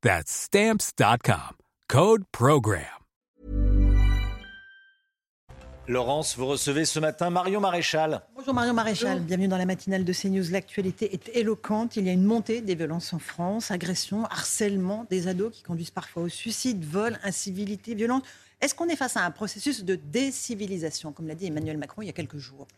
[0.00, 1.56] That's Stamps.com.
[1.88, 2.84] Code PROGRAM.
[5.88, 8.20] Laurence, vous recevez ce matin Marion Maréchal.
[8.36, 10.52] Bonjour Marion Maréchal, bienvenue dans la matinale de CNews.
[10.52, 11.96] L'actualité est éloquente.
[11.96, 15.90] Il y a une montée des violences en France, agressions, harcèlement des ados qui conduisent
[15.90, 18.22] parfois au suicide, vol, incivilité, violence.
[18.60, 22.06] Est-ce qu'on est face à un processus de décivilisation, comme l'a dit Emmanuel Macron il
[22.06, 22.68] y a quelques jours?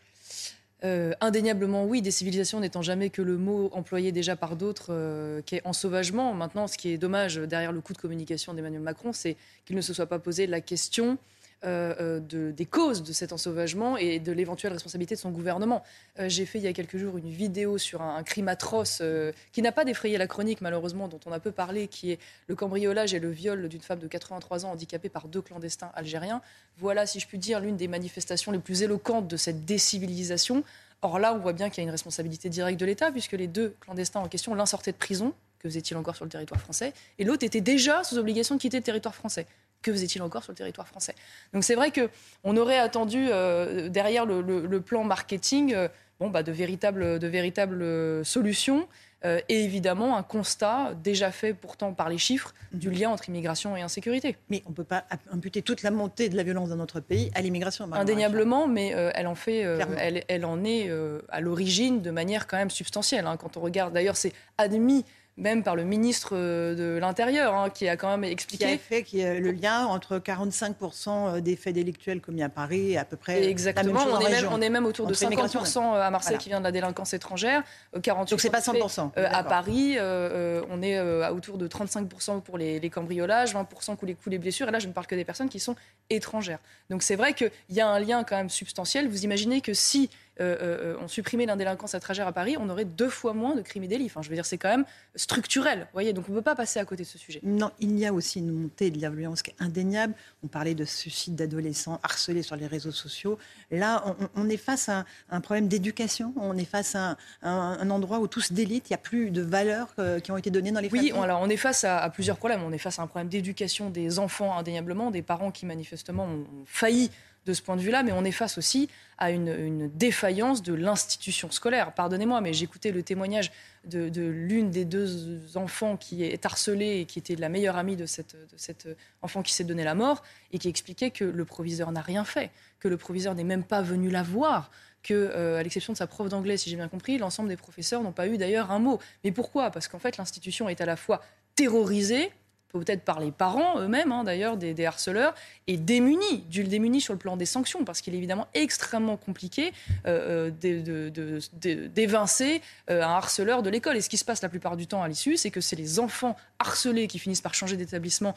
[0.83, 5.55] Euh, indéniablement, oui, décivilisation n'étant jamais que le mot employé déjà par d'autres, euh, qui
[5.55, 6.33] est ensauvagement.
[6.33, 9.81] Maintenant, ce qui est dommage derrière le coup de communication d'Emmanuel Macron, c'est qu'il ne
[9.81, 11.19] se soit pas posé la question
[11.63, 15.83] euh, euh, de, des causes de cet ensauvagement et de l'éventuelle responsabilité de son gouvernement.
[16.17, 19.03] Euh, j'ai fait il y a quelques jours une vidéo sur un, crime atroce
[19.51, 22.55] qui n'a pas défrayé la chronique, malheureusement, dont on a peu parlé, qui est le
[22.55, 26.41] cambriolage et le viol d'une femme de 83 ans handicapée par deux clandestins algériens.
[26.79, 30.63] Voilà, si je puis dire, l'une des manifestations les plus éloquentes de cette décivilisation.
[31.03, 33.47] Or là, on voit bien qu'il y a une responsabilité directe de l'État, puisque les
[33.47, 36.93] deux clandestins en question, l'un sortait de prison, que faisait-il encore sur le territoire français,
[37.19, 39.45] et l'autre était déjà sous obligation de quitter le territoire français
[39.81, 41.15] que faisait-il encore sur le territoire français
[41.53, 45.87] Donc c'est vrai qu'on aurait attendu euh, derrière le, plan marketing euh,
[46.19, 48.87] bon, bah, de, véritables, de véritables euh, solutions.
[49.23, 53.81] et évidemment un constat déjà fait pourtant par les chiffres du lien entre immigration et
[53.81, 54.35] insécurité.
[54.49, 57.29] Mais on ne peut pas imputer toute la montée de la violence dans notre pays
[57.35, 57.87] à l'immigration.
[57.93, 59.59] Indéniablement, mais elle en fait,
[59.99, 60.89] elle, elle, en est
[61.29, 63.27] à l'origine de manière quand même substantielle.
[63.27, 63.37] Hein.
[63.37, 65.05] Quand on regarde, d'ailleurs, c'est admis
[65.41, 68.65] même par le ministre euh, de l'Intérieur, hein, qui a quand même expliqué.
[68.65, 72.43] Qui a fait qu'il y a le lien entre 45% euh, des faits délictuels commis
[72.43, 73.43] à Paris et à peu près.
[73.49, 76.63] Exactement, on, est même, on, est même, autour de 50% à Marseille qui vient de
[76.63, 77.63] la délinquance étrangère,
[77.95, 79.11] 48% Donc c'est pas 100%.
[79.17, 80.99] Euh, à Paris, on est
[81.29, 84.69] autour de 35% pour les, cambriolages, 20% pour les coups, les blessures.
[84.69, 85.75] Et là, je ne parle que des personnes qui sont
[86.09, 86.59] étrangères.
[86.89, 89.07] Donc c'est vrai qu'il y a un lien quand même substantiel.
[89.07, 90.09] Vous imaginez que si
[90.39, 93.83] euh, euh, on supprimait l'indélinquance tragère à Paris, on aurait deux fois moins de crimes
[93.83, 94.05] et délits.
[94.05, 95.87] Enfin, je veux dire, c'est quand même structurel.
[95.93, 97.39] voyez, donc on ne peut pas passer à côté de ce sujet.
[97.43, 100.13] Non, il y a aussi une montée de la violence qui est indéniable.
[100.43, 103.37] On parlait de suicide d'adolescents harcelés sur les réseaux sociaux.
[103.71, 106.33] Là, on, est face à un, problème d'éducation.
[106.37, 108.89] On est face à un, endroit où tout se délite.
[108.89, 111.11] Il n'y a plus de valeurs euh, qui ont été données dans les familles.
[111.13, 112.63] Oui, alors on est face à, plusieurs problèmes.
[112.63, 116.45] On est face à un problème d'éducation des enfants indéniablement, des parents qui manifestement ont
[116.65, 117.11] failli
[117.51, 121.51] de ce point de vue-là, mais on est face aussi à une, défaillance de l'institution
[121.51, 121.93] scolaire.
[121.93, 123.51] Pardonnez-moi, mais j'écoutais le témoignage
[123.85, 128.05] de, l'une des deux enfants qui est harcelée et qui était la meilleure amie de,
[128.05, 128.87] cette,
[129.21, 130.23] enfant qui s'est donné la mort,
[130.53, 133.81] et qui expliquait que le proviseur n'a rien fait, que le proviseur n'est même pas
[133.81, 134.71] venu la voir,
[135.03, 138.01] que, euh, à l'exception de sa prof d'anglais, si j'ai bien compris, l'ensemble des professeurs
[138.01, 138.99] n'ont pas eu d'ailleurs un mot.
[139.23, 139.71] Mais pourquoi?
[139.71, 141.21] Parce qu'en fait, l'institution est à la fois
[141.55, 142.31] terrorisée,
[142.79, 145.33] peut-être par les parents eux-mêmes, hein, d'ailleurs, des, harceleurs,
[145.67, 149.73] et démunis, du démunis sur le plan des sanctions, parce qu'il est évidemment extrêmement compliqué
[150.07, 151.39] euh, euh,
[151.87, 153.97] d'évincer euh, un harceleur de l'école.
[153.97, 155.99] Et ce qui se passe la plupart du temps à l'issue, c'est que c'est les
[155.99, 158.35] enfants harcelés qui finissent par changer d'établissement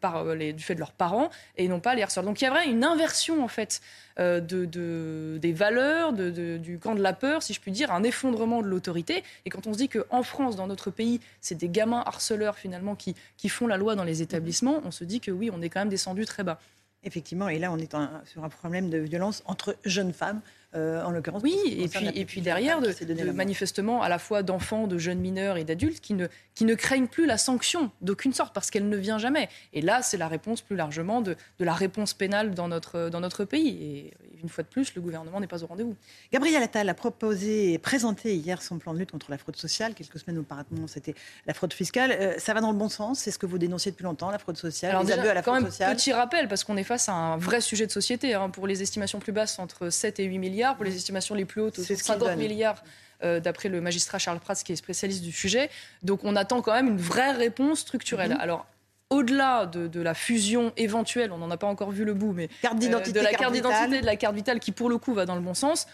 [0.00, 2.24] par du fait de leurs parents, et non pas les harceleurs.
[2.24, 3.80] Donc il y a vraiment une inversion, en fait,
[4.18, 8.62] de, de, des valeurs, du camp de la peur, si je puis dire, un effondrement
[8.62, 9.22] de l'autorité.
[9.44, 12.94] Et quand on se dit qu'en France, dans notre pays, c'est des gamins harceleurs finalement
[12.94, 15.68] qui, qui font la loi dans les établissements, on se dit que oui, on est
[15.68, 16.58] quand même descendu très bas.
[17.02, 17.94] Effectivement, et là on est
[18.26, 20.40] sur un problème de violence entre jeunes femmes.
[20.76, 21.42] Euh, en l'occurrence.
[21.42, 25.56] Oui, et puis, et puis derrière, de, manifestement, à la fois d'enfants, de jeunes mineurs
[25.56, 28.96] et d'adultes qui ne, qui ne craignent plus la sanction d'aucune sorte parce qu'elle ne
[28.96, 29.48] vient jamais.
[29.72, 33.18] Et là, c'est la réponse plus largement de, de, la réponse pénale dans notre, dans
[33.18, 33.68] notre pays.
[33.82, 34.14] Et
[34.44, 35.96] une fois de plus, le gouvernement n'est pas au rendez-vous.
[36.32, 39.94] Gabriel Attal a proposé et présenté hier son plan de lutte contre la fraude sociale.
[39.94, 42.12] Quelques semaines auparavant, c'était la fraude fiscale.
[42.12, 43.18] Euh, ça va dans le bon sens?
[43.18, 45.68] C'est ce que vous dénonciez depuis longtemps, la fraude sociale Alors, à la quand même,
[45.68, 48.34] Petit rappel, parce qu'on est face à un vrai sujet de société.
[48.34, 48.50] Hein.
[48.50, 51.60] pour les estimations plus basses, entre 7 et 8 milliards pour les estimations les plus
[51.60, 52.82] hautes, de 50 milliards.
[53.22, 55.68] Euh, d'après le magistrat Charles Prats, qui est spécialiste du sujet.
[56.02, 58.30] Donc on attend quand même une vraie réponse structurelle.
[58.30, 58.40] Mhm.
[58.40, 58.66] Alors
[59.10, 62.78] au-delà de, la fusion éventuelle, on n'en a pas encore vu le bout, mais carte
[62.78, 65.34] d'identité, de la carte d'identité, de la carte vitale, qui pour le coup va dans
[65.34, 65.86] le bon sens.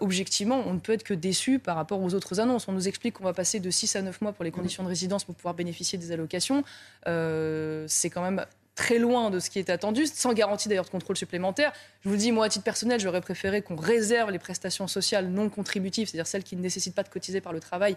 [0.00, 2.68] objectivement, on ne peut être que déçu par rapport aux autres annonces.
[2.68, 4.88] On nous explique qu'on va passer de 6 à 9 mois pour les conditions de
[4.88, 6.62] résidence pour pouvoir bénéficier des allocations.
[7.06, 8.44] c'est quand même
[8.78, 11.72] très loin de ce qui est attendu, sans garantie d'ailleurs de contrôle supplémentaire.
[12.04, 15.48] Je vous dis, moi, à titre personnel, j'aurais préféré qu'on réserve les prestations sociales non
[15.48, 17.96] contributives, c'est-à-dire celles qui ne nécessitent pas de cotiser par le travail,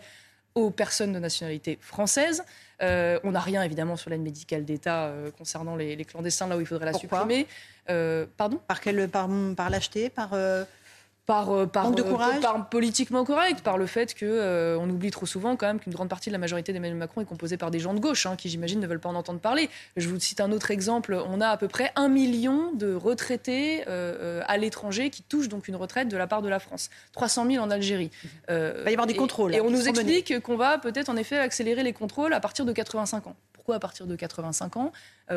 [0.56, 2.44] aux personnes de nationalité française.
[2.82, 6.62] Euh, on n'a rien évidemment sur l'aide médicale d'État euh, concernant les, clandestins, là où
[6.62, 7.46] il faudrait la supprimer.
[7.92, 8.60] Euh, pardon?
[8.68, 10.32] Par, quel, par, par l'acheter par,
[11.26, 12.42] par, euh, par, de euh, courage.
[12.42, 15.94] par politiquement correct, par le fait qu'on euh, on oublie trop souvent quand même qu'une
[15.94, 18.36] grande partie de la majorité d'Emmanuel Macron est composée par des gens de gauche, hein,
[18.36, 19.70] qui j'imagine ne veulent pas en entendre parler.
[19.98, 21.22] Je vous cite un autre exemple.
[21.28, 25.76] On a à peu près un million de retraités à l'étranger qui touchent donc une
[25.76, 26.90] retraite de la part de la France.
[27.14, 28.12] 300 000 en Algérie.
[28.50, 29.54] il va y avoir des contrôles.
[29.56, 32.74] Et on nous explique qu'on va peut-être en effet accélérer les contrôles à partir de
[32.74, 33.36] 85 ans.
[33.62, 34.92] Pourquoi à partir de 85 ans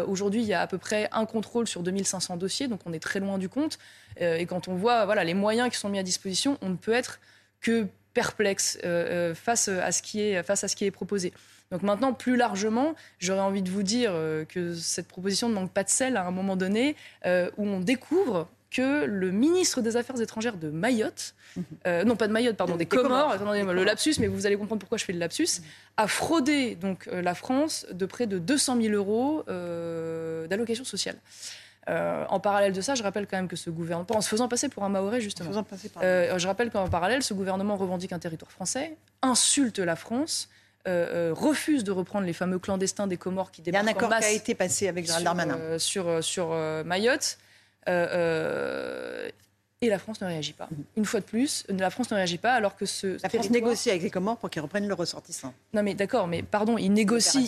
[0.07, 2.99] Aujourd'hui, il y a à peu près un contrôle sur 2500 dossiers, donc on est
[2.99, 3.79] très loin du compte.
[4.23, 6.77] Euh, et quand on voit voilà, les moyens qui sont mis à disposition, on ne
[6.77, 7.21] peut être
[7.61, 11.35] que perplexe euh, euh, face à ce qui est proposé.
[11.71, 14.13] Donc maintenant, plus largement, j'aurais envie de vous dire
[14.49, 16.97] que cette proposition ne manque pas de sel à un moment donné
[17.27, 21.65] où on découvre que le ministre des Affaires étrangères de Mayotte, mhm.
[22.07, 24.99] non pas de Mayotte, pardon, des, Comores, attendez, le lapsus, mais vous allez comprendre pourquoi
[24.99, 25.65] je fais le lapsus, mhm.
[25.97, 29.45] a fraudé donc la France de près de 200 000 euros
[30.49, 31.17] d'allocation sociale.
[31.89, 34.49] Euh, en parallèle de ça, je rappelle quand même que ce gouvernement, en se faisant
[34.49, 35.51] passer pour un Maoré justement,
[36.03, 40.49] euh, je rappelle qu'en parallèle, ce gouvernement revendique un territoire français, insulte la France.
[40.87, 43.97] Euh, refuse de reprendre les fameux clandestins des Comores qui débarquent Il y a un
[43.97, 45.79] accord qui a été passé avec Gérald Darmanin.
[45.79, 46.49] sur, sur
[46.85, 47.39] Mayotte.
[49.85, 50.69] Et la France ne réagit pas.
[50.71, 50.85] Mhm.
[50.97, 53.23] Une fois de plus, la France ne réagit pas alors que ce.
[53.23, 55.53] La France négocie avec les Comores pour qu'ils reprennent le ressortissant.
[55.75, 57.43] Non, mais d'accord, mais pardon, ils négocient.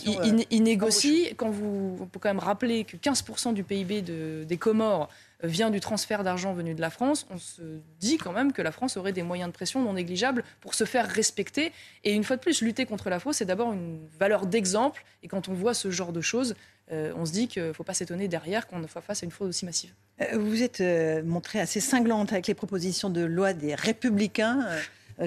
[0.51, 1.97] Ils, négocient quand vous.
[2.01, 5.09] On peut quand même rappeler que 15% du PIB de, des Comores
[5.43, 7.61] vient du transfert d'argent venu de la France, on se
[8.01, 10.85] dit quand même que la France aurait des moyens de pression non négligeables pour se
[10.85, 11.73] faire respecter.
[12.05, 15.05] Et une fois de plus, lutter contre la fraude, c'est d'abord une valeur d'exemple.
[15.23, 16.55] Et quand on voit ce genre de choses,
[16.93, 19.33] euh, on se dit qu'il ne faut pas s'étonner derrière qu'on soit face à une
[19.33, 19.93] fraude aussi massive.
[20.21, 24.67] Euh, vous êtes euh, montré assez cinglante avec les propositions de loi des Républicains.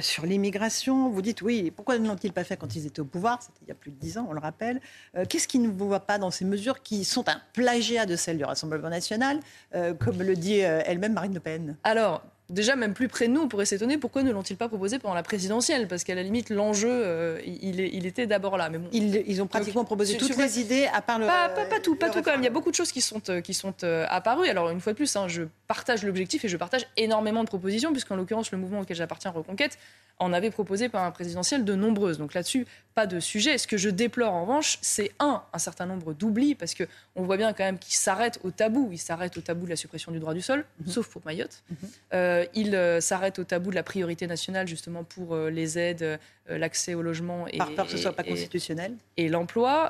[0.01, 1.09] sur l'immigration.
[1.09, 3.41] Vous dites oui, pourquoi ne l'ont-ils pas fait quand ils étaient au pouvoir?
[3.41, 4.81] C'était il y a plus de dix ans, on le rappelle.
[5.27, 8.37] Qu'est-ce qui ne vous voit pas dans ces mesures qui sont un plagiat de celles
[8.37, 9.39] du Rassemblement national,
[9.71, 11.75] comme le dit elle-même Marine Le Pen?
[11.83, 14.99] Alors, déjà même plus près de nous, on pourrait s'étonner pourquoi ne l'ont-ils pas proposé
[14.99, 15.87] pendant la présidentielle?
[15.87, 18.69] Parce qu'à la limite, l'enjeu, euh, il, il, était d'abord là.
[18.69, 21.27] Mais ils, ont pratiquement proposé toutes les idées, à part le.
[21.27, 22.41] Pas, pas, tout, pas tout quand même.
[22.41, 24.47] Il y a beaucoup de choses qui sont, euh, qui sont euh, apparues.
[24.47, 27.91] Alors, une fois de plus, hein, je partage l'objectif et je partage énormément de propositions,
[27.91, 29.77] puisqu'en l'occurrence, le mouvement auquel j'appartiens, Reconquête,
[30.19, 32.17] en avait proposé par un présidentiel de nombreuses.
[32.17, 33.57] Donc là-dessus, pas de sujet.
[33.57, 37.37] Ce que je déplore en revanche, c'est un, un certain nombre d'oublis, parce qu'on voit
[37.37, 38.89] bien quand même qu'il s'arrête au tabou.
[38.91, 40.91] Il s'arrête au tabou de la suppression du droit du sol, mhm.
[40.91, 41.63] sauf pour Mayotte.
[41.69, 41.77] Mhm.
[42.13, 46.03] euh, il euh, s'arrête au tabou de la priorité nationale, justement, pour euh, les aides,
[46.03, 46.17] euh,
[46.57, 47.47] l'accès au logement.
[47.47, 48.93] Et, Par peur que ce soit pas constitutionnel.
[49.17, 49.89] Et l'emploi,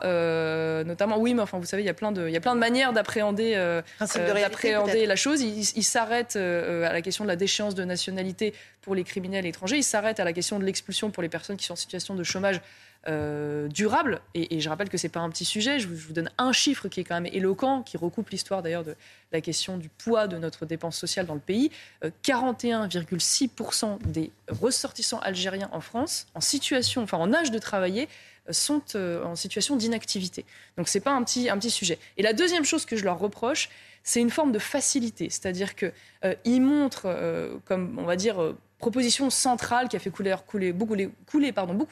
[0.86, 1.18] notamment.
[1.18, 2.60] Oui, mais enfin, vous savez, il y a plein de, il y a plein de
[2.60, 3.82] manières d'appréhender,
[4.16, 5.42] d'appréhender la chose.
[5.42, 9.78] Il, il s'arrête à la question de la déchéance de nationalité pour les criminels étrangers.
[9.78, 12.24] Il s'arrête à la question de l'expulsion pour les personnes qui sont en situation de
[12.24, 12.62] chômage
[13.08, 14.20] euh, durable.
[14.34, 15.80] Et, je rappelle que ce n'est pas un petit sujet.
[15.80, 18.94] Je vous, donne un chiffre qui est quand même éloquent, qui recoupe l'histoire d'ailleurs de
[19.32, 21.72] la question du poids de notre dépense sociale dans le pays.
[22.04, 28.10] 41,6% euh, des ressortissants algériens en France, en situation, enfin en âge de travailler,
[28.50, 30.44] euh, sont en situation d'inactivité.
[30.78, 32.00] Donc ce n'est pas un petit, un petit sujet.
[32.18, 33.70] Et la deuxième chose que je leur reproche,
[34.04, 35.30] c'est une forme de facilité.
[35.30, 40.96] C'est-à-dire qu'ils montrent, comme on va dire, proposition centrale qui a fait couler, beaucoup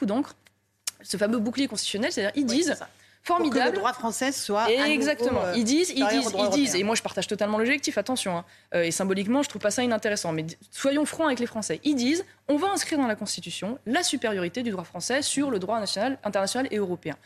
[0.06, 0.34] d'encre,
[1.02, 2.76] ce fameux bouclier constitutionnel, c'est-à-dire ils disent
[3.22, 3.66] formidable.
[3.66, 4.70] que le droit français soit.
[4.70, 5.44] exactement.
[5.44, 6.74] Euh, ils disent, ils disent, ils disent.
[6.74, 7.98] Et moi, je partage totalement l'objectif.
[7.98, 8.38] Attention.
[8.38, 8.44] Hein.
[8.74, 10.32] Euh, et symboliquement, je trouve pas ça inintéressant.
[10.32, 11.80] Mais soyons francs avec les Français.
[11.84, 15.58] Ils disent, on va inscrire dans la Constitution la supériorité du droit français sur le
[15.58, 17.16] droit national, international et européen.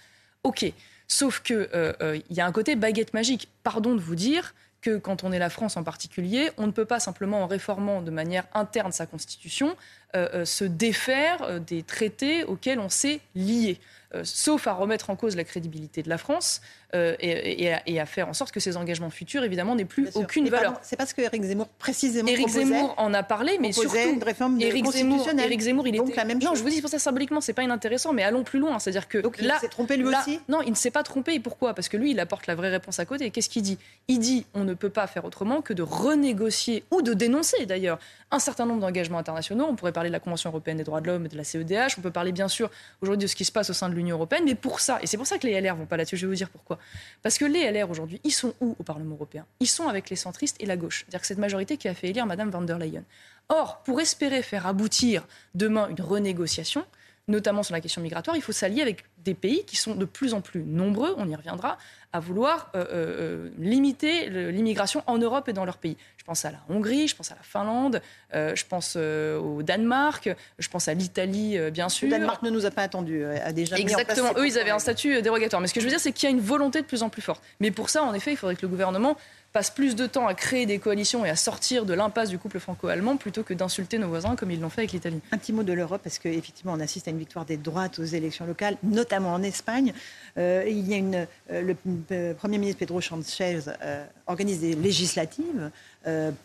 [0.45, 0.65] Ok.
[1.09, 3.49] Sauf que euh, il y a un côté baguette magique.
[3.63, 6.85] Pardon de vous dire que quand on est la France en particulier, on ne peut
[6.85, 9.77] pas simplement en réformant de manière interne sa constitution
[10.15, 13.79] se défaire des traités auxquels on s'est lié.
[14.15, 16.61] Euh, sauf à remettre en cause la crédibilité de la France
[16.95, 20.79] euh, et, à, faire en sorte que ces engagements futurs, évidemment, n'aient plus aucune valeur.
[20.83, 24.61] C'est parce que Éric Zemmour précisément Éric Zemmour en a parlé, mais surtout une réforme
[24.61, 26.15] Éric Zemmour, Éric Zemmour, il était.
[26.15, 28.59] La même non, je vous dis pour ça symboliquement, c'est pas inintéressant, mais allons plus
[28.59, 28.79] loin.
[28.79, 30.41] C'est-à-dire que Donc, il s'est trompé lui aussi.
[30.49, 31.41] Non, il ne s'est pas trompé.
[31.41, 31.73] Pourquoi?
[31.73, 33.31] Parce que lui, il apporte la vraie réponse à côté.
[33.31, 33.79] Qu'est-ce qu'il dit?
[34.09, 37.99] Il dit on ne peut pas faire autrement que de renégocier ou de dénoncer d'ailleurs
[38.31, 39.67] un certain nombre d'engagements internationaux.
[39.71, 41.99] On pourrait parler de la Convention européenne des droits de l'homme de la CEDH.
[41.99, 44.17] On peut parler bien sûr aujourd'hui de ce qui se passe au sein de l'Union
[44.17, 44.45] européenne.
[44.45, 46.31] Mais pour ça, et c'est pour ça que les LR vont pas là-dessus, je vais
[46.31, 46.79] vous dire pourquoi.
[47.23, 49.47] Parce que les LR aujourd'hui, ils sont où au Parlement européen?
[49.61, 51.01] Ils sont avec les centristes et la gauche.
[51.01, 53.05] C'est-à-dire que cette majorité qui a fait élire Mme van der Leyen.
[53.49, 56.85] Or, pour espérer faire aboutir demain une renégociation,
[57.29, 60.35] notamment sur la question migratoire, il faut s'allier avec des pays qui sont de plus
[60.35, 61.79] en plus nombreux, on y reviendra,
[62.13, 65.97] à vouloir euh, euh, limiter l'immigration en Europe et dans leur pays.
[66.23, 68.01] Je pense à la Hongrie, je pense à la Finlande,
[68.33, 72.07] euh, je pense au Danemark, je pense à l'Italie, bien sûr.
[72.07, 75.21] Le Danemark ne nous a pas attendu, a déjà Exactement, eux, ils avaient un statut
[75.21, 75.61] dérogatoire.
[75.61, 77.09] Mais ce que je veux dire, c'est qu'il y a une volonté de plus en
[77.09, 77.43] plus forte.
[77.59, 79.17] Mais pour ça, en effet, il faudrait que le gouvernement
[79.53, 82.59] passe plus de temps à créer des coalitions et à sortir de l'impasse du couple
[82.59, 85.21] franco-allemand plutôt que d'insulter nos voisins comme ils l'ont fait avec l'Italie.
[85.31, 88.05] Un petit mot de l'Europe, parce qu'effectivement, on assiste à une victoire des droites aux
[88.05, 89.93] élections locales, notamment en Espagne.
[90.39, 91.75] Euh, il y a une, euh,
[92.11, 95.71] le, Premier ministre Pedro Sánchez euh, organise des législatives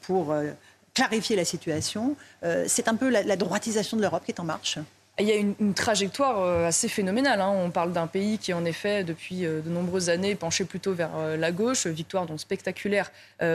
[0.01, 0.33] pour
[0.93, 2.15] clarifier la situation.
[2.67, 4.79] C'est un peu la droitisation de l'Europe qui est en marche
[5.19, 7.41] il y a une, trajectoire euh, assez phénoménale.
[7.41, 7.49] Hein.
[7.49, 11.11] On parle d'un pays qui, en effet, depuis euh, de nombreuses années, penchait plutôt vers
[11.17, 11.87] euh, la gauche.
[11.87, 13.11] Victoire donc spectaculaire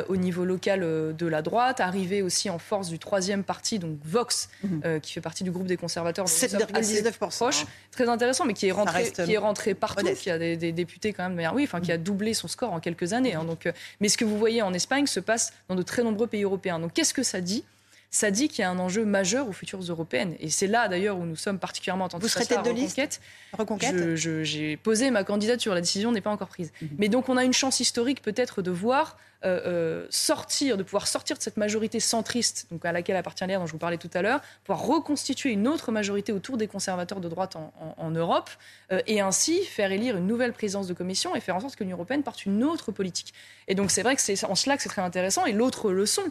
[0.09, 1.81] au niveau local de la droite.
[1.81, 5.01] Arrivé aussi en force du troisième parti, donc Vox, mhm.
[5.01, 6.27] qui fait partie du groupe des conservateurs.
[6.27, 7.65] 7,19%.
[7.91, 11.29] Très intéressant, mais qui est rentré, qui est rentré partout, qui a des, députés quand
[11.29, 12.05] même, oui, enfin, qui a mhm.
[12.05, 13.35] doublé son score en quelques années.
[13.35, 13.45] Hein.
[13.45, 13.69] donc,
[14.01, 16.79] mais ce que vous voyez en Espagne se passe dans de très nombreux pays européens.
[16.79, 17.65] Donc qu'est-ce que ça dit
[18.13, 20.37] ça dit qu'il y a un enjeu majeur aux futures européennes.
[20.39, 23.21] Et c'est là d'ailleurs où nous sommes particulièrement attentifs Vous serez tête de reconquête.
[23.53, 26.73] reconquête J'ai posé ma candidature, la décision n'est pas encore prise.
[26.83, 26.89] Mhm.
[26.99, 31.09] Mais donc on a une chance historique peut-être de voir euh, euh, sortir, de pouvoir
[31.09, 34.11] sortir de cette majorité centriste, donc à laquelle appartient l'air dont je vous parlais tout
[34.13, 38.51] à l'heure, pouvoir reconstituer une autre majorité autour des conservateurs de droite en, Europe,
[38.93, 41.83] euh, et ainsi faire élire une nouvelle présidence de commission et faire en sorte que
[41.83, 43.35] l'Union européenne parte une autre politique.
[43.67, 45.45] Et donc c'est vrai que c'est en cela que c'est très intéressant.
[45.45, 46.23] Et l'autre leçon,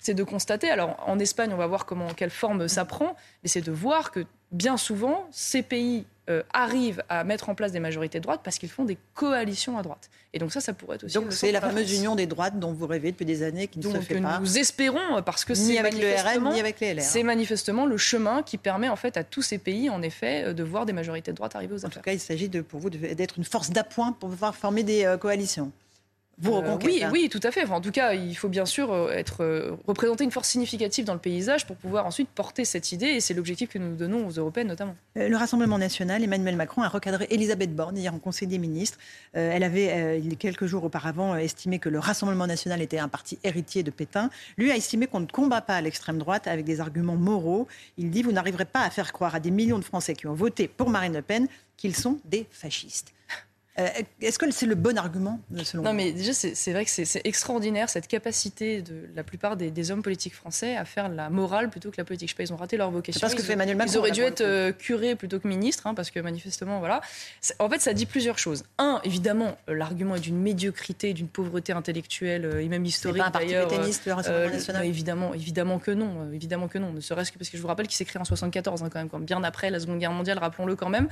[0.00, 3.48] c'est de constater, alors en Espagne, on va voir comment, quelle forme ça prend, mais
[3.48, 7.80] c'est de voir que bien souvent, ces pays euh, arrivent à mettre en place des
[7.80, 10.10] majorités de droite parce qu'ils font des coalitions à droite.
[10.32, 11.14] Et donc ça, ça pourrait être aussi...
[11.14, 13.84] Donc c'est la fameuse union des droites dont vous rêvez depuis des années qui ne
[13.84, 14.38] se fait pas.
[14.38, 17.02] Nous espérons, parce que c'est avec le RN, ni avec les LR.
[17.02, 20.52] C'est manifestement le chemin qui permet en fait à tous ces pays, en effet, euh,
[20.52, 21.98] de voir des majorités de droite arriver aux affaires.
[21.98, 25.04] En tout cas, il s'agit pour vous d'être une force d'appoint pour pouvoir former des
[25.04, 25.72] euh, coalitions.
[26.46, 27.64] Euh, oui, oui, tout à fait.
[27.70, 31.12] en tout cas, il faut bien sûr euh, être, euh, représenter une force significative dans
[31.12, 33.06] le paysage pour pouvoir ensuite porter cette idée.
[33.06, 34.96] Et c'est l'objectif que nous donnons aux Européennes notamment.
[35.14, 38.98] le Rassemblement national, Emmanuel Macron a recadré Elisabeth Borne hier en Conseil des ministres.
[39.32, 43.08] elle avait, il y a quelques jours auparavant, estimé que le Rassemblement national était un
[43.08, 44.30] parti héritier de Pétain.
[44.56, 47.66] Lui a estimé qu'on ne combat pas l'extrême droite avec des arguments moraux.
[47.98, 50.34] Il dit Vous n'arriverez pas à faire croire à des millions de Français qui ont
[50.34, 53.12] voté pour Marine Le Pen qu'ils sont des fascistes.
[53.80, 57.20] Euh, est-ce que c'est le bon argument, selon Non, mais déjà, c'est vrai que c'est
[57.24, 61.90] extraordinaire cette capacité de la plupart des, hommes politiques français à faire la morale plutôt
[61.90, 62.28] que la politique.
[62.28, 63.20] Je sais pas, ils ont raté leur vocation.
[63.20, 63.92] Parce que fait Emmanuel Macron.
[63.92, 67.00] Ils auraient dû être euh, curés plutôt que ministres, hein, parce que manifestement, voilà.
[67.58, 68.64] En fait, ça dit plusieurs choses.
[68.78, 73.22] Un, évidemment, euh, l'argument est d'une médiocrité, d'une pauvreté intellectuelle et même historique.
[73.22, 74.84] Pas un parti pétainiste, le Rassemblement national.
[74.84, 76.92] évidemment, évidemment que non, évidemment que non.
[76.92, 78.98] Ne serait-ce que parce que je vous rappelle qu'il s'est créé en 74, hein, quand
[78.98, 81.08] même, bien après la Seconde Guerre mondiale, rappelons-le quand même.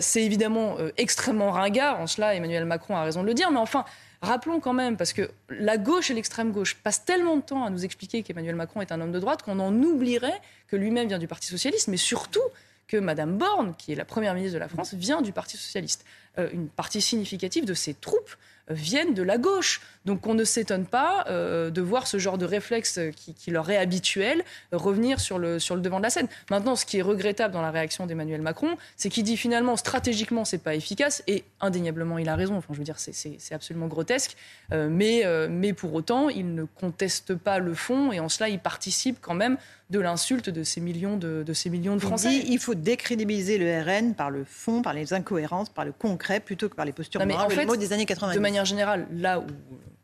[0.00, 3.84] c'est évidemment extrêmement ringard en cela, Emmanuel Macron a raison de le dire, mais enfin,
[4.22, 7.70] rappelons quand même, parce que la gauche et l'extrême gauche passent tellement de temps à
[7.70, 11.18] nous expliquer qu'Emmanuel Macron est un homme de droite qu'on en oublierait que lui-même vient
[11.18, 12.42] du Parti socialiste, mais surtout
[12.88, 16.04] que Madame Borne, qui est la première ministre de la France, vient du Parti socialiste.
[16.38, 18.36] Euh, une partie significative de ses troupes
[18.68, 19.80] viennent de la gauche.
[20.04, 23.76] Donc on ne s'étonne pas euh, de voir ce genre de réflexe qui, leur est
[23.76, 26.28] habituel revenir sur le, devant de la scène.
[26.50, 30.44] Maintenant, ce qui est regrettable dans la réaction d'Emmanuel Macron, c'est qu'il dit finalement stratégiquement
[30.44, 32.56] c'est pas efficace et indéniablement il a raison.
[32.56, 34.36] Enfin, je veux dire, c'est absolument grotesque.
[34.72, 38.58] Euh, euh, mais pour autant, il ne conteste pas le fond et en cela il
[38.58, 39.56] participe quand même
[39.90, 42.34] de l'insulte de ces millions de, de ces millions de Français.
[42.34, 45.92] Il, dit, il faut décrédibiliser le RN par le fond, par les incohérences, par le
[45.92, 48.34] concret, plutôt que par les postures non, morales les mots des années 90.
[48.34, 49.46] De manière générale, là où,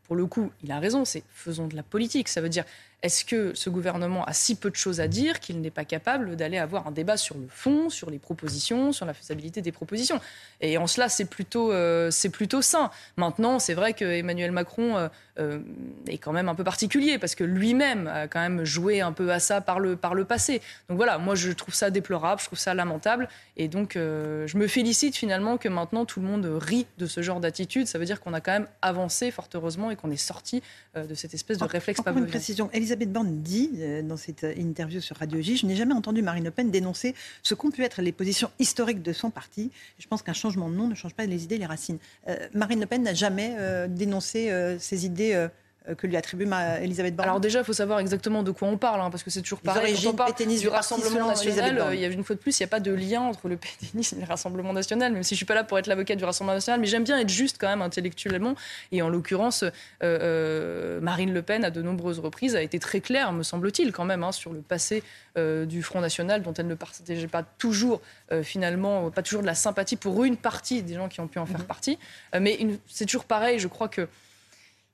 [0.03, 2.29] pour le coup, il a raison, c'est faisons de la politique.
[2.29, 2.63] Ça veut dire
[3.03, 6.37] est-ce que ce gouvernement a si peu de choses à dire qu'il n'est pas capable
[6.37, 10.21] d'aller avoir un débat sur le fond, sur les propositions, sur la faisabilité des propositions?
[10.61, 12.91] Et en cela, c'est plutôt, euh, c'est plutôt sain.
[13.17, 15.59] Maintenant, c'est vrai que Emmanuel Macron euh, euh,
[16.07, 19.33] est quand même un peu particulier parce que lui-même a quand même joué un peu
[19.33, 20.61] à ça par le, par le passé.
[20.87, 23.27] Donc voilà, moi je trouve ça déplorable, je trouve ça lamentable.
[23.57, 27.41] Et donc je me félicite finalement que maintenant tout le monde rit de ce genre
[27.41, 27.87] d'attitude.
[27.87, 30.61] Ça veut dire qu'on a quand même avancé fort heureusement et qu'on est sorti
[30.95, 32.69] de cette espèce de réflexe pas une précision.
[32.73, 36.43] Elisabeth Borne dit euh, dans cette interview sur Radio J, je n'ai jamais entendu Marine
[36.43, 39.71] Le Pen dénoncer ce qu'ont pu être les positions historiques de son parti.
[39.99, 41.97] Je pense qu'un changement de nom ne change pas les idées, les racines.
[42.27, 45.47] Euh, Marine Le Pen n'a jamais euh, dénoncé ces idées
[45.97, 46.47] que lui attribue
[46.81, 49.29] Elisabeth Borne Alors déjà, il faut savoir exactement de quoi on parle, hein, parce que
[49.29, 49.95] c'est toujours pareil.
[50.01, 52.65] Quand on parle du Rassemblement national, il y a une fois de plus, il n'y
[52.65, 55.37] a pas de lien entre le pétainisme et le Rassemblement national, même si je ne
[55.37, 57.67] suis pas là pour être l'avocat du Rassemblement national, mais j'aime bien être juste quand
[57.67, 58.55] même intellectuellement.
[58.91, 59.65] Et en l'occurrence,
[60.01, 64.23] Marine Le Pen, à de nombreuses reprises, a été très claire, me semble-t-il, quand même,
[64.23, 65.03] hein, sur le passé
[65.35, 68.01] du Front National, dont elle ne partageait pas toujours,
[68.43, 71.45] finalement, pas toujours de la sympathie pour une partie des gens qui ont pu en
[71.45, 71.65] faire mhm.
[71.65, 71.99] partie.
[72.39, 74.07] mais c'est toujours pareil, je crois que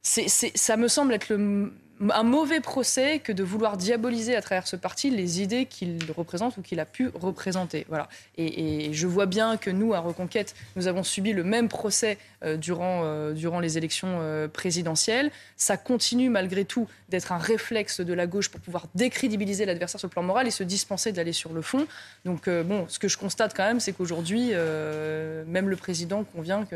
[0.02, 4.76] ça me semble être le un mauvais procès que de vouloir diaboliser à travers ce
[4.76, 7.86] parti les idées qu'il représente ou qu'il a pu représenter.
[7.90, 8.08] Voilà.
[8.38, 12.56] Et, je vois bien que nous, à Reconquête, nous avons subi le même procès euh,
[12.56, 15.32] durant, euh, durant les élections euh, présidentielles.
[15.58, 20.08] Ça continue malgré tout d'être un réflexe de la gauche pour pouvoir décrédibiliser l'adversaire sur
[20.08, 21.86] le plan moral et se dispenser d'aller sur le fond.
[22.24, 26.76] Donc, bon, ce que je constate quand même, c'est qu'aujourd'hui, même le président convient que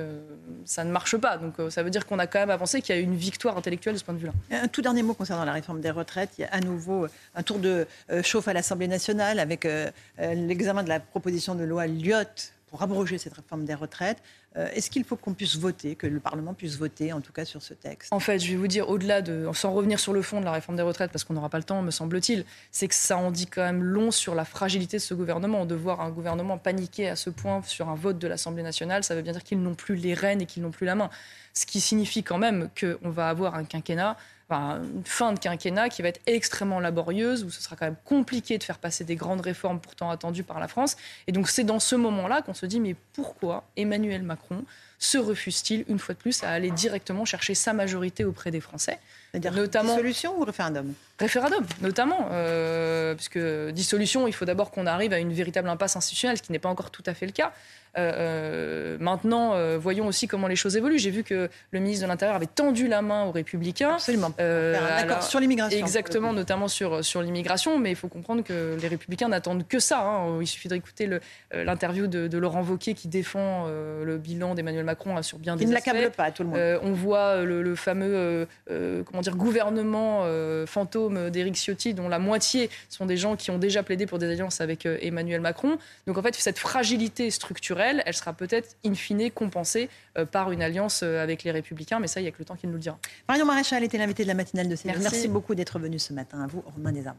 [0.66, 1.38] ça ne marche pas.
[1.38, 3.94] Donc, ça veut dire qu'on a quand même avancé, qu'il y a une victoire intellectuelle
[3.94, 4.34] de ce point de vue-là.
[4.52, 6.32] Un tout dernier mot concernant la réforme des retraites.
[6.38, 9.90] Il y a à nouveau un tour de euh, chauffe à l'Assemblée nationale avec euh,
[10.20, 14.18] euh, l'examen de la proposition de loi Lyotte pour abroger cette réforme des retraites.
[14.56, 17.64] Est-ce qu'il faut qu'on puisse voter, que le Parlement puisse voter, en tout cas sur
[17.64, 18.14] ce texte?
[18.14, 20.52] En fait, je vais vous dire, au-delà de, sans revenir sur le fond de la
[20.52, 23.32] réforme des retraites, parce qu'on n'aura pas le temps, me semble-t-il, c'est que ça en
[23.32, 25.66] dit quand même long sur la fragilité de ce gouvernement.
[25.66, 29.16] De voir un gouvernement paniquer à ce point sur un vote de l'Assemblée nationale, ça
[29.16, 31.10] veut bien dire qu'ils n'ont plus les rênes et qu'ils n'ont plus la main.
[31.54, 34.18] Ce qui signifie quand même qu'on va avoir un quinquennat
[34.50, 38.58] une fin de quinquennat qui va être extrêmement laborieuse, où ce sera quand même compliqué
[38.58, 40.96] de faire passer des grandes réformes pourtant attendues par la France.
[41.28, 44.64] Et donc c'est dans ce moment-là qu'on se dit, mais pourquoi Emmanuel Macron
[45.04, 49.00] se refuse-t-il, une fois de plus, à aller directement chercher sa majorité auprès des Français
[49.40, 53.40] notamment dissolution ou référendum Référendum, notamment, euh, puisque
[53.72, 56.70] dissolution, il faut d'abord qu'on arrive à une véritable impasse institutionnelle, ce qui n'est pas
[56.70, 57.54] encore tout à fait le cas.
[57.96, 60.98] Euh, euh, maintenant, euh, voyons aussi comment les choses évoluent.
[60.98, 63.94] J'ai vu que le ministre de l'Intérieur avait tendu la main aux Républicains.
[63.94, 64.32] Absolument.
[64.38, 65.78] D'accord, sur l'immigration.
[65.80, 67.78] Exactement, notamment sur, sur l'immigration.
[67.78, 70.02] Mais il faut comprendre que les Républicains n'attendent que ça.
[70.02, 70.40] Hein.
[70.42, 71.08] Il suffit d'écouter
[71.54, 75.74] l'interview de, Laurent Wauquiez qui défend le bilan d'Emmanuel Macron sur bien des Il ne
[75.74, 76.80] l'accable pas, tout le monde.
[76.84, 80.26] on voit le, fameux comment dire, gouvernement
[80.66, 84.32] fantôme d'Éric Ciotti, dont la moitié sont des gens qui ont déjà plaidé pour des
[84.32, 85.78] alliances avec Emmanuel Macron.
[86.08, 90.62] Donc en fait, cette fragilité structurelle, elle, sera peut-être in fine compensée euh, par une
[90.62, 92.74] alliance euh, avec les Républicains, mais ça, il n'y a que le temps qui nous
[92.74, 92.98] le dira.
[93.28, 94.94] Marion Maréchal était l'invité de la matinale de CNews.
[94.94, 95.02] Merci.
[95.04, 96.42] Merci beaucoup d'être venu ce matin.
[96.44, 97.18] À vous, Romain Desarmes.